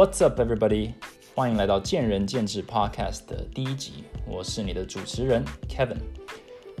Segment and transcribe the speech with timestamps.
[0.00, 0.94] What's up, everybody？
[1.34, 5.98] 欢迎来到见仁见智 Podcast 的第一集，我是你的主持人 Kevin。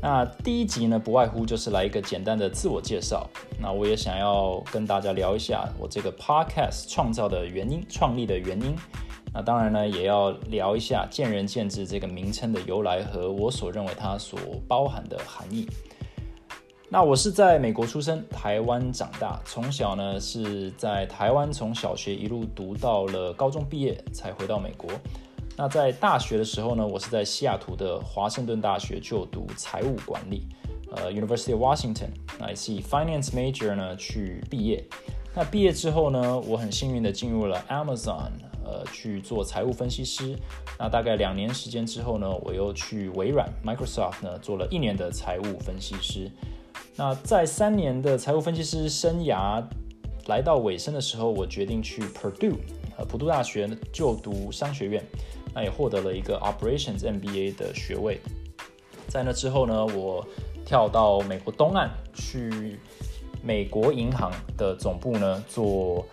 [0.00, 3.28] 那第一集呢，不外乎就是来一个简单的自我介绍。
[3.60, 8.74] 那我也想要跟大家聊一下我这个 Podcast 创造的原因、创立的原因。
[9.34, 15.68] 那当然呢，也要聊一下见仁见智这个名称的由来和我所认为它所包含的含义。
[16.92, 24.90] 那我是在美国出生，台湾长大，从小呢是在台湾从小学一路读到了高中毕业才回到美国。
[25.56, 30.46] 那在大学的时候呢，我是在西雅图的华盛顿大学就读财务管理，
[30.94, 34.84] 呃，University of Washington，那也是以 Finance major 呢去毕业。
[35.34, 38.32] 那毕业之后呢，我很幸运的进入了 Amazon，
[38.66, 40.38] 呃，去做财务分析师。
[40.78, 46.30] 那大概两年时间之后呢，我又去微软 Microsoft 呢做了一年的财务分析师。
[46.94, 49.64] 那在三年的财务分析师生涯
[50.26, 52.56] 来到尾声的时候，我决定去 Purdue
[52.98, 55.02] 呃普渡大学就读商学院，
[55.54, 58.20] 那也获得了一个 Operations MBA 的学位。
[59.08, 60.24] 在那之后呢，我
[60.64, 62.78] 跳到美国东岸去
[63.42, 66.06] 美国银行的总部呢做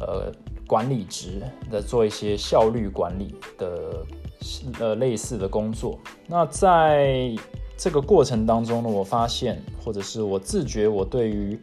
[0.00, 0.30] 呃
[0.66, 4.04] 管理职的，做一些效率管理的
[4.80, 5.98] 呃类似的工作。
[6.26, 7.34] 那在
[7.76, 11.58] 这个过程当中呢，我发现，或者是我自觉，我对于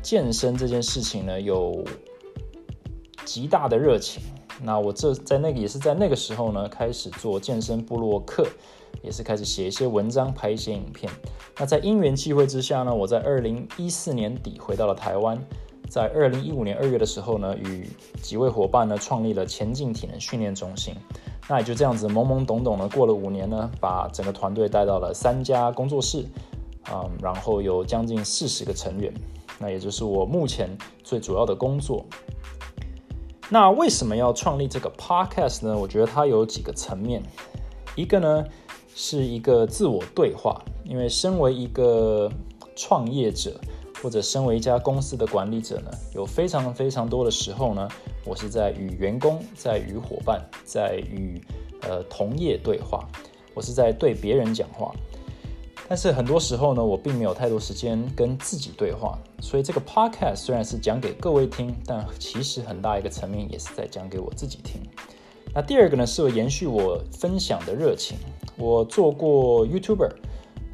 [0.00, 1.84] 健身这件事情呢，有
[3.24, 4.22] 极大的热情。
[4.62, 8.46] 那我这在那个也是在那个时候呢，开始做健身部落课，
[9.02, 11.12] 也是开始写一些文章，拍一些影片。
[11.58, 15.38] 那在因缘际会之下呢，我在二零一四年底回到了台湾，
[15.90, 17.86] 在二零一五年二月的时候呢，与
[18.22, 20.94] 几位伙伴呢，创立了前进体能训练中心。
[21.48, 26.24] 那也就这样子懵懵懂懂的过了五年呢，把整个团队带到了三家工作室，
[26.92, 29.12] 嗯，然后有将近四十个成员，
[29.58, 30.68] 那也就是我目前
[31.04, 32.04] 最主要的工作。
[33.48, 35.78] 那为什么要创立这个 podcast 呢？
[35.78, 37.22] 我觉得它有几个层面，
[37.94, 38.44] 一个呢
[38.92, 42.28] 是一个自我对话，因为身为一个
[42.74, 43.60] 创业者
[44.02, 47.88] 或者身为一家公司的管理者呢，有非常非常多的时候呢。
[48.24, 51.40] 我是在与员工、在与伙伴、在与
[51.82, 53.08] 呃同业对话，
[53.54, 54.92] 我是在对别人讲话。
[55.88, 59.16] 但是很多时候呢，我并没有太多时间跟自己对话。
[59.40, 64.82] 所以这个 podcast 虽然是讲给各位听，但其实很大一个层面也是在讲给我自己听。
[65.54, 68.18] 那第二个呢，是延续我分享的热情。
[68.56, 70.10] 我做过 YouTuber，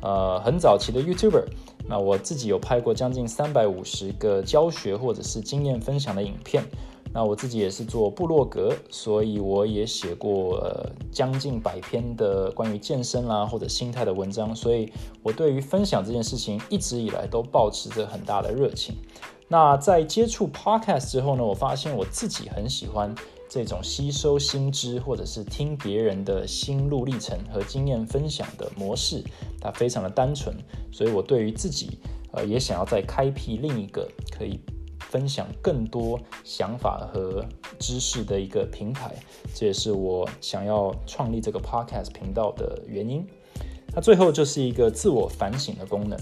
[0.00, 1.44] 呃，很早期的 YouTuber。
[1.92, 6.64] 那我自己有拍过将近三百五十个教学或者是经验分享的影片。
[7.12, 14.90] 那我自己也是做部落格，所以我也写过呃将近百篇的关于健身啦或者心态的文章，所以
[15.22, 18.94] 我对于分享这件事情一直以来都保持着很大的热情。
[19.46, 23.14] 那在接触 podcast 之后呢，我发现我自己很喜欢
[23.52, 29.22] 这种吸收新知或者是听别人的心路历程和经验分享的模式，
[29.60, 30.56] 它非常的单纯，
[30.90, 31.98] 所以我对于自己
[32.32, 34.58] 呃也想要再开辟另一个可以。
[35.10, 37.44] 分享更多想法和
[37.78, 39.14] 知识的一个平台，
[39.54, 43.22] 这也是我想要创立这个 podcast 频道的原因。
[43.94, 46.18] 那最后就是一个自我反省的功能。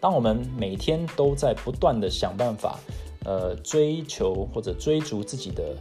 [0.00, 2.78] 当我们每天都在不断的想办法，
[3.24, 5.74] 呃，追求或者追逐自己的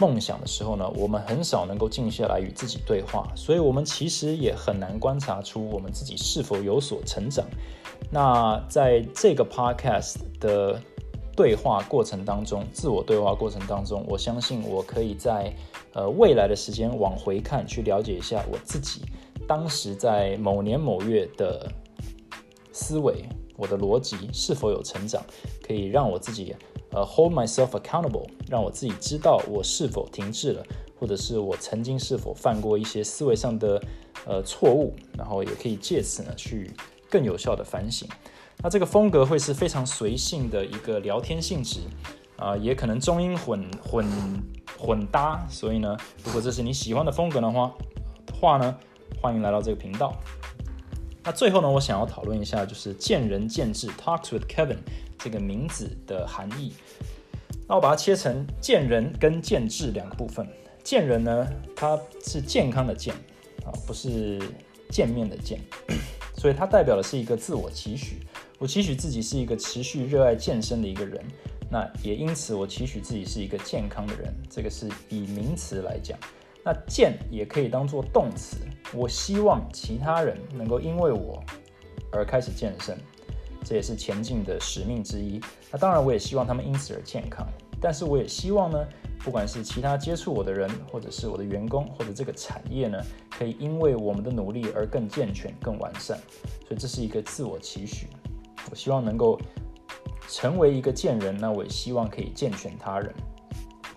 [0.00, 7.44] 梦想的时候呢，我们很少能够静下来与自己对话，所以我们其实也很难观察出我们自己是否有所成长。
[8.10, 10.80] 那在这个 podcast 的
[11.36, 15.52] 对话过程当中，自我对话过程当中，我相信我可以在
[15.92, 19.02] 呃未来的时间往回看，去了解一下我自己
[19.48, 21.70] 当时在某年某月的
[22.72, 23.24] 思维，
[23.56, 25.20] 我的逻辑是否有成长，
[25.60, 26.54] 可以让我自己
[26.90, 30.64] 呃 hold myself accountable，让我自己知道我是否停滞了，
[30.98, 33.82] 或者是我曾经是否犯过一些思维上的
[34.26, 36.70] 呃错误，然后也可以借此呢去
[37.10, 38.08] 更有效的反省。
[38.62, 41.80] 那这个风格会是非常随性的一个聊天性质，
[42.36, 44.04] 啊，也可能中英混混
[44.76, 47.72] 混搭，所以呢，如果这是你喜欢的风格的话，
[48.40, 48.76] 话呢，
[49.22, 50.12] 欢迎来到这个频道。
[51.22, 54.78] 那最后呢，我想要讨论一下，就是见仁见智 （Talks with Kevin）
[55.18, 56.72] 这个名字的含义。
[57.66, 60.46] 那我把它切成见人跟见智两个部分。
[60.82, 63.14] 见人呢，它是健康的健，
[63.64, 64.40] 啊，不是
[64.88, 65.60] 见面的见，
[66.34, 68.20] 所以它代表的是一个自我期许。
[68.58, 71.22] 我期许自己是一个持续热爱健身的一个人，
[71.70, 74.34] 那也因此我期许自己是一个健康的人。
[74.48, 76.18] 这个是以名词来讲，
[76.64, 78.56] 那健也可以当做动词。
[78.94, 81.44] 我希望其他人能够因为我
[82.10, 82.98] 而开始健身，
[83.68, 85.38] 这也是前进的使命之一。
[85.70, 87.46] 那当然，我也希望他们因此而健康。
[87.78, 88.78] 但是我也希望呢，
[89.18, 92.98] 不管是其他接触我的人，或者是我的员工，或者这个产业呢，
[93.28, 96.16] 可以因为我们的努力而更健全、更完善。
[96.66, 98.06] 所以这是一个自我期许。
[98.70, 99.38] 我希望能够
[100.30, 103.14] 成为一个健人，那我也希望可以健全他人。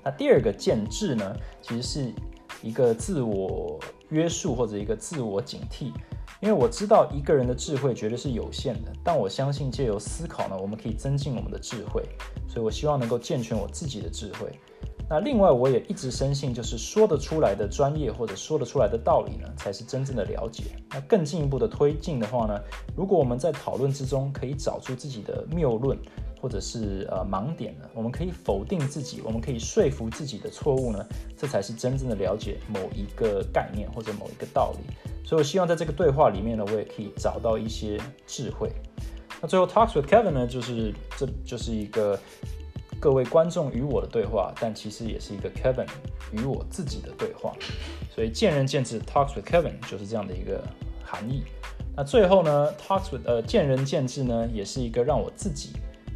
[0.04, 2.14] 那第二个建制呢，其实是
[2.62, 3.80] 一个自我
[4.10, 5.94] 约束或者一个自我警惕。
[6.42, 12.04] 因为我知道一个人的智慧绝对是有限的，但我相信借由思考呢，我们可以增进我们的智慧，
[12.48, 14.52] 所以我希望能够健全我自己的智慧。
[15.08, 20.64] 那另外，我也一直深信，就是说得出来的专业或者说得出来的道理呢，才是真正的了解。
[20.90, 22.60] 那更进一步的推进的话呢，
[22.96, 25.98] 如果我们在讨论之中可以找出自己的谬论。
[26.42, 27.86] 或者是呃盲点呢？
[27.94, 31.06] 我们可以否定自己，我们可以说服自己的错误呢？
[31.38, 34.80] 这才是真正的了解某一个概念或者某一个道理。
[35.24, 38.72] 所以我希望在这个对话里面呢，我也可以找到一些智慧。
[39.40, 42.20] 那最后 talks with Kevin 呢，就是这就是一个
[43.00, 45.88] 各位观众与我的对话，但其实也是一个 Kevin
[46.32, 47.54] 与我自己的对话。
[48.14, 50.64] 所以见仁见智 talks with Kevin 就是这样的一个
[51.04, 51.44] 含义。
[51.96, 55.74] 那最后呢，talks with 呃见仁见智呢，也是一个让我自己。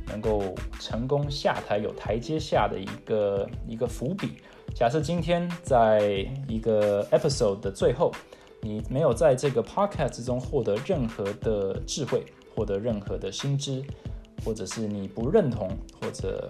[0.07, 4.37] 能够成功下台有台阶下的一个一个伏笔。
[4.73, 8.11] 假设今天在一个 episode 的最后，
[8.61, 13.83] 你没有在这个 podcast 中获得任何的智慧，获得任何的新知，
[14.43, 15.69] 或者是你不认同
[16.01, 16.49] 或者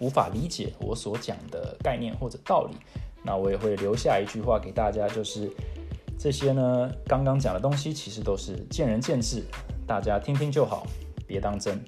[0.00, 2.76] 无法理解我所讲的概念或者道理，
[3.22, 5.50] 那我也会留下一句话给大家，就是
[6.18, 9.42] 这些呢，刚刚讲的东西其实都是见仁见智，
[9.86, 10.86] 大家听听就好，
[11.26, 11.82] 别当真。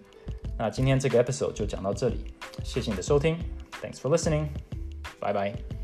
[0.57, 2.33] 那今天这个 episode 就讲到这里，
[2.63, 3.37] 谢谢你的收听，
[3.81, 4.47] Thanks for listening，
[5.19, 5.74] 拜拜。